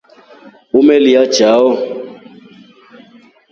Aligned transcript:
Umelya 0.79 1.23
chao? 1.35 1.67